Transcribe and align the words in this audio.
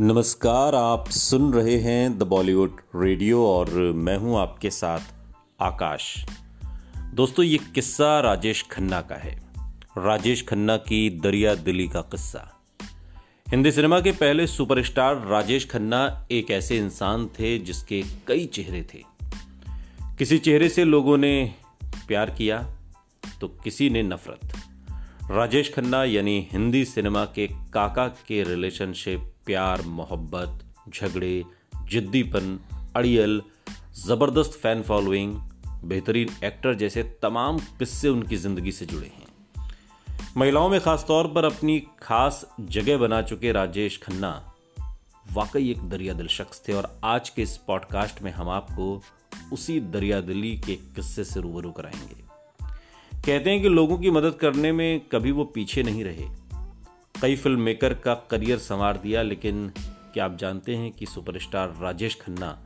नमस्कार, 0.00 0.74
आप 0.74 1.08
सुन 1.08 1.54
रहे 1.54 1.76
हैं 1.78 2.18
द 2.18 2.22
बॉलीवुड 2.22 2.80
रेडियो 2.96 3.46
और 3.46 3.70
मैं 3.92 4.16
हूँ 4.16 4.38
आपके 4.38 4.70
साथ 4.70 5.00
आकाश। 5.60 6.26
दोस्तों, 7.14 7.44
ये 7.44 7.58
किस्सा 7.74 8.20
राजेश 8.20 8.64
खन्ना 8.70 9.00
का 9.00 9.14
है। 9.14 9.42
राजेश 9.98 10.44
खन्ना 10.48 10.76
की 10.76 11.10
दरिया 11.10 11.54
दिली 11.54 11.88
का 11.88 12.00
किस्सा। 12.00 12.60
हिंदी 13.50 13.72
सिनेमा 13.72 14.00
के 14.00 14.12
पहले 14.12 14.46
सुपरस्टार 14.46 15.26
राजेश 15.26 15.70
खन्ना 15.70 16.26
एक 16.30 16.50
ऐसे 16.50 16.78
इंसान 16.78 17.26
थे 17.26 17.58
जिसके 17.58 18.02
कई 18.26 18.46
चेहरे 18.46 18.82
थे। 18.94 19.02
किसी 20.18 20.38
चेहरे 20.38 20.68
से 20.68 20.84
लोगों 20.84 21.18
ने 21.18 21.54
प्यार 22.08 22.30
किया 22.30 22.74
तो 23.40 23.48
किसी 23.48 23.90
ने 23.90 24.02
नफरत। 24.02 24.52
राजेश 25.30 25.72
खन्ना 25.74 26.04
यानी 26.04 26.48
हिंदी 26.52 26.84
सिनेमा 26.84 27.24
के 27.24 27.46
काका 27.46 28.08
के 28.08 28.42
रिलेशनशिप 28.42 29.32
प्यार, 29.48 29.82
मोहब्बत, 29.82 30.58
झगड़े, 30.94 31.44
जिद्दीपन, 31.84 32.60
अड़ियल, 32.96 33.42
ज़बरदस्त 34.06 34.50
फ़ैन 34.50 34.82
फॉलोइंग 34.82 35.34
बेहतरीन 35.84 36.28
एक्टर 36.44 36.74
जैसे 36.74 37.02
तमाम 37.22 37.58
किस्से 37.58 38.08
उनकी 38.08 38.36
ज़िंदगी 38.36 38.72
से 38.72 38.86
जुड़े 38.86 39.06
हैं। 39.06 39.26
महिलाओं 40.36 40.68
में 40.68 40.80
खास 40.80 41.04
तौर 41.08 41.26
पर 41.26 41.44
अपनी 41.44 41.78
खास 42.02 42.56
जगह 42.60 42.98
बना 42.98 43.22
चुके 43.22 43.52
राजेश 43.52 44.00
खन्ना 44.02 44.52
वाकई 45.32 45.70
एक 45.70 45.88
दरिया 45.88 46.14
दिल 46.14 46.28
शख्स 46.28 46.62
थे 46.68 46.72
और 46.72 47.00
आज 47.04 47.28
के 47.28 47.42
इस 47.42 47.56
पॉडकास्ट 47.56 48.22
में 48.22 48.32
हम 48.32 48.48
आपको 48.48 49.02
उसी 49.52 49.80
दरिया 49.80 50.20
दिली 50.20 50.56
के 50.56 50.74
किस्से 50.74 51.24
से 51.24 51.40
रूबरू 51.40 51.70
कराएँगे। 51.70 52.28
कहते 53.26 53.50
हैं 53.50 53.62
कि 53.62 53.68
लोगों 53.68 53.98
की 53.98 54.10
मदद 54.10 54.34
करने 54.34 54.72
में 54.72 55.00
कभी 55.00 55.30
वो 55.30 55.44
पीछे 55.44 55.82
नहीं 55.82 56.04
रहे। 56.04 56.37
कई 57.22 57.36
फ़िल्म 57.36 57.60
मेकर 57.60 57.94
का 57.94 58.14
करियर 58.14 58.58
संवार 58.58 58.96
दिया, 58.96 59.22
लेकिन 59.22 59.72
क्या 60.14 60.24
आप 60.24 60.36
जानते 60.36 60.76
हैं 60.76 60.90
कि 60.92 61.06
सुपरस्टार 61.06 61.74
राजेश 61.80 62.18
खन्ना 62.20 62.58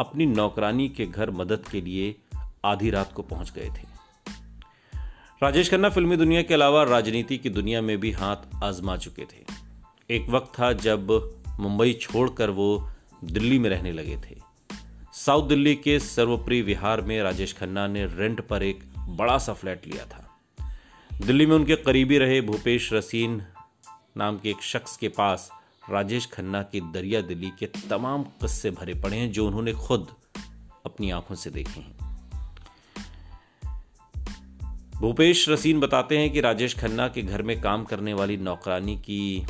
अपनी 0.00 0.26
नौकरानी 0.26 0.88
के 0.88 1.06
घर 1.06 1.30
मदद 1.30 1.64
के 1.70 1.80
लिए 1.80 2.14
आधी 2.64 2.90
रात 2.90 3.12
को 3.12 3.22
पहुँच 3.22 3.52
गए 3.52 3.68
थे? 3.68 3.84
राजेश 5.42 5.70
खन्ना 5.70 5.88
फिल्मी 5.88 6.16
दुनिया 6.16 6.42
के 6.42 6.54
अलावा 6.54 6.82
राजनीति 6.82 7.38
की 7.38 7.50
दुनिया 7.50 7.82
में 7.82 7.98
भी 8.00 8.12
हाथ 8.12 8.62
आजमा 8.64 8.96
चुके 8.96 9.22
थे। 9.22 9.44
एक 10.10 10.28
वक्त 10.30 10.52
था 10.60 10.72
जब 10.72 11.06
मुंबई 11.60 11.92
छोड़कर 11.92 12.50
वो 12.50 12.90
दिल्ली 13.24 13.58
में 13.58 13.70
रहने 13.70 13.92
लगे 13.92 14.16
थे। 14.16 14.36
साउथ 15.12 15.48
दिल्ली 15.48 15.74
के 15.74 15.98
सर्वप्रिय 15.98 16.62
विहार 16.62 17.00
में 17.00 17.22
राजेश 17.22 17.52
खन्ना 17.52 17.86
ने 17.86 18.06
रेंट 18.06 18.40
पर 18.40 18.62
एक 18.62 18.84
बड़ा 18.98 19.38
सा 19.38 19.52
फ्लैट 19.52 19.86
लिया 19.86 20.04
था। 20.06 20.38
दिल्ली 21.26 21.46
में 21.46 21.56
उनके 21.56 21.76
करीबी 21.76 22.18
रहे 22.18 22.40
भूपेश 22.40 22.92
रसीन 22.92 23.42
नाम 24.16 24.38
के 24.38 24.50
एक 24.50 24.62
शख्स 24.62 24.96
के 24.96 25.08
पास 25.08 25.50
राजेश 25.90 26.26
खन्ना 26.26 26.62
की 26.62 26.80
दरिया 26.80 27.20
दिली 27.20 27.52
के 27.58 27.66
तमाम 27.66 28.22
किस्से 28.22 28.70
भरे 28.70 28.94
पड़े 28.94 29.16
हैं, 29.16 29.32
जो 29.32 29.46
उन्होंने 29.46 29.72
खुद 29.72 30.08
अपनी 30.86 31.10
आँखों 31.10 31.34
से 31.34 31.50
देखे 31.50 31.80
हैं। 31.80 31.96
भूपेश 35.00 35.48
रसीन 35.48 35.80
बताते 35.80 36.18
हैं 36.18 36.32
कि 36.32 36.40
राजेश 36.40 36.78
खन्ना 36.78 37.08
के 37.08 37.22
घर 37.22 37.42
में 37.42 37.60
काम 37.60 37.84
करने 37.84 38.14
वाली 38.14 38.36
नौकरानी 38.36 38.96
की 38.96 39.46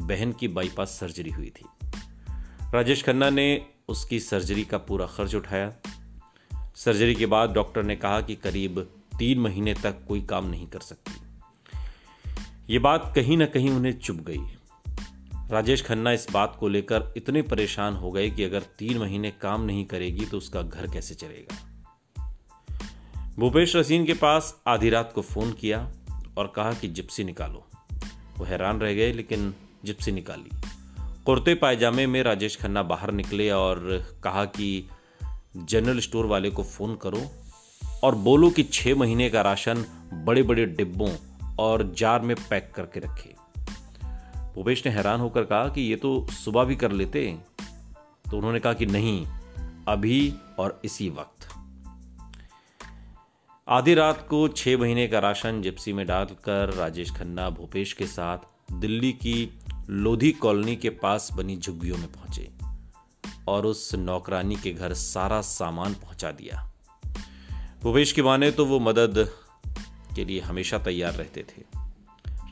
बहन 0.00 0.32
की 0.32 0.48
बाईपास 0.48 0.88
सर्जरी 0.88 1.30
हुई 1.30 1.52
थी। 1.60 1.64
राजेश 2.74 3.04
खन्ना 3.04 3.30
ने 3.30 3.66
उसकी 3.88 4.20
सर्जरी 4.20 4.64
का 4.64 4.78
पूरा 4.78 5.06
खर्च 5.06 5.34
उठाया। 5.34 5.72
सर्जरी 6.76 7.14
के 7.14 7.26
बाद 7.26 7.52
डॉक्टर 7.52 7.82
ने 7.82 7.96
कहा 7.96 8.20
कि 8.20 8.34
करीब 8.34 8.80
तीन 9.18 9.40
महीने 9.40 9.74
तक 9.74 10.04
कोई 10.08 10.22
काम 10.22 10.46
नहीं 10.46 10.66
कर 10.66 10.80
सकती। 10.80 11.19
ये 12.70 12.78
बात 12.78 13.12
कहीं 13.16 13.36
ना 13.36 13.46
कहीं 13.46 13.70
उन्हें 13.70 13.98
चुप 13.98 14.16
गई 14.16 14.38
राजेश 15.50 15.82
खन्ना 15.82 16.12
इस 16.12 16.26
बात 16.32 16.56
को 16.60 16.68
लेकर 16.68 17.14
इतने 17.16 17.42
परेशान 17.42 17.94
हो 17.94 18.10
गए 18.10 18.30
कि 18.30 18.44
अगर 18.44 18.60
तीन 18.60 18.98
महीने 18.98 19.30
काम 19.30 19.62
नहीं 19.62 19.84
करेगी 19.84 20.26
तो 20.26 20.36
उसका 20.36 20.62
घर 20.62 20.86
कैसे 20.86 21.14
चलेगा? 21.14 21.56
भूपेश 23.38 23.76
रसीन 23.76 24.06
के 24.06 24.14
पास 24.14 24.62
आधी 24.66 24.90
रात 24.90 25.12
को 25.14 25.22
फ़ोन 25.22 25.52
किया 25.52 25.92
और 26.38 26.52
कहा 26.56 26.72
कि 26.72 26.88
जिप्सी 26.88 27.24
निकालो। 27.24 27.66
वो 28.38 28.44
हैरान 28.44 28.80
रह 28.80 28.94
गए, 28.94 29.12
लेकिन 29.12 29.54
जिप्सी 29.84 30.12
निकाली। 30.12 30.50
कुर्ते 31.26 31.54
पायजामे 31.54 32.06
में 32.06 32.22
राजेश 32.22 32.56
खन्ना 32.56 32.82
बाहर 32.82 33.12
निकले 33.12 33.50
और 33.50 34.04
कहा 34.24 34.44
कि 34.44 34.88
जनरल 35.56 36.00
स्टोर 36.00 36.26
वाले 36.26 36.50
को 36.50 36.62
फ़ोन 36.62 36.96
करो 36.96 37.22
और 38.02 38.14
बोलो 38.14 38.50
कि 38.50 38.62
छह 38.62 38.94
महीने 38.94 39.30
का 39.30 39.42
राशन 39.42 39.84
बड़े 40.12 40.42
बड़े 40.42 40.66
डिब्बों 40.66 41.12
और 41.58 41.92
जार 41.96 42.20
में 42.20 42.34
पैक 42.50 42.72
करके 42.74 43.00
रखे। 43.00 43.34
भूपेश 44.54 44.86
ने 44.86 44.92
हैरान 44.92 45.20
होकर 45.20 45.44
कहा 45.44 45.68
कि 45.68 45.80
ये 45.80 45.96
तो 45.96 46.26
सुबह 46.34 46.64
भी 46.64 46.76
कर 46.76 46.92
लेते 46.92 47.26
तो 48.30 48.36
उन्होंने 48.36 48.60
कहा 48.60 48.72
कि 48.72 48.86
नहीं, 48.86 49.26
अभी 49.88 50.34
और 50.58 50.80
इसी 50.84 51.08
वक्त। 51.08 51.48
आधी 53.68 53.94
रात 53.94 54.26
को 54.28 54.46
छह 54.48 54.76
महीने 54.78 55.06
का 55.08 55.18
राशन 55.18 55.60
जिप्सी 55.62 55.92
में 55.92 56.06
डालकर 56.06 56.72
राजेश 56.74 57.10
खन्ना 57.10 57.48
भूपेश 57.50 57.92
के 57.92 58.06
साथ 58.06 58.72
दिल्ली 58.72 59.12
की 59.12 59.58
लोधी 59.90 60.30
कॉलोनी 60.32 60.76
के 60.76 60.90
पास 60.90 61.28
बनी 61.32 61.56
झुग्गियों 61.56 61.98
में 61.98 62.08
पहुँचे 62.12 62.48
और 63.48 63.66
उस 63.66 63.94
नौकरानी 63.94 64.56
के 64.56 64.72
घर 64.72 64.94
सारा 64.94 65.40
सामान 65.40 65.94
पहुँचा 65.94 66.30
दिया। 66.30 66.70
भूपेश 67.82 68.12
की 68.12 68.22
माने 68.22 68.50
तो 68.50 68.66
वो 68.66 68.78
मदद 68.80 69.18
के 70.14 70.24
लिए 70.24 70.40
हमेशा 70.40 70.78
तैयार 70.78 71.12
रहते 71.12 71.42
थे। 71.42 71.62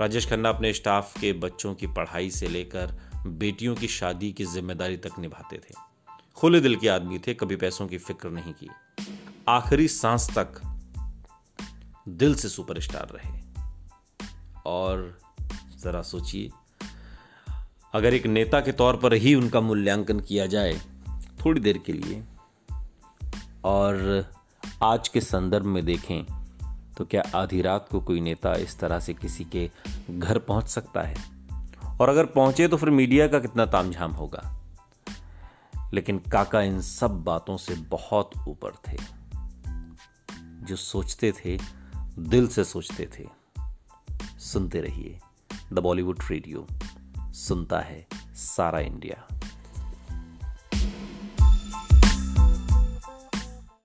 राजेश 0.01 0.29
खन्ना 0.31 0.49
अपने 0.49 0.73
स्टाफ 0.73 1.21
के 1.21 1.33
बच्चों 1.33 1.75
की 1.75 1.87
पढ़ाई 1.87 2.31
से 2.31 2.49
लेकर 2.49 3.01
बेटियों 3.27 3.75
की 3.75 3.89
शादी 3.89 4.33
की 4.33 4.45
ज़िम्मेदारी 4.45 4.97
तक 4.97 5.19
निभाते 5.19 5.57
थे। 5.57 5.75
खुले 6.37 6.61
दिल 6.61 6.77
के 6.77 6.89
आदमी 6.89 7.19
थे, 7.19 7.35
कभी 7.35 7.57
पैसों 7.57 7.87
की 7.89 7.99
फ़िक्र 7.99 8.31
नहीं 8.31 8.53
की। 8.53 8.69
आखिरी 9.49 9.89
सांस 9.89 10.31
तक 10.39 10.61
दिल 12.09 12.35
से 12.35 12.49
सुपरस्टार 12.49 13.09
रहे। 13.15 13.41
और 14.67 15.19
जरा 15.83 16.03
सोचिए, 16.03 16.51
अगर 17.95 18.15
एक 18.15 18.27
नेता 18.27 18.61
के 18.61 18.73
तौर 18.73 18.97
पर 18.97 19.13
ही 19.13 19.35
उनका 19.35 19.61
मूल्यांकन 19.61 20.21
किया 20.21 20.47
जाए 20.47 20.81
थोड़ी 21.45 21.61
देर 21.61 21.79
के 21.79 21.93
लिए, 21.93 22.25
और 23.65 24.27
आज 24.83 25.09
के 25.09 25.21
संदर्भ 25.21 25.65
में 25.65 25.85
देखें 25.85 26.38
तो 26.99 27.05
क्या 27.05 27.23
आधी 27.35 27.63
रात 27.63 27.89
को 27.91 28.01
कोई 28.01 28.21
नेता 28.21 28.55
इस 28.55 28.79
तरह 28.79 29.01
से 29.01 29.15
किसी 29.15 29.45
के 29.45 29.71
घर 30.11 30.39
पहुँच 30.39 30.67
सकता 30.67 31.03
है? 31.03 31.17
और 32.01 32.09
अगर 32.09 32.27
पहुँचे 32.27 32.69
तो 32.69 32.77
फिर 32.77 32.91
मीडिया 32.91 33.29
का 33.29 33.39
कितना 33.39 33.67
तामझाम 33.67 34.11
होगा? 34.11 34.61
लेकिन 35.95 36.19
काका 36.19 36.63
इन 36.63 36.81
सब 36.81 37.25
बातों 37.25 37.57
से 37.57 37.75
बहुत 37.75 38.31
ऊपर 38.49 38.71
थे। 38.71 38.97
जो 40.67 40.77
सोचते 40.77 41.33
थे, 41.33 41.59
दिल 42.19 42.49
से 42.49 42.65
सोचते 42.65 43.09
थे। 43.19 43.29
सुनते 44.39 44.81
रहिए 44.81 45.21
द 45.73 45.79
बॉलीवुड 45.79 46.19
रेडियो। 46.31 46.67
सुनता 47.33 47.81
है 47.81 48.07
सारा 48.35 48.81
इंडिया। 48.81 49.38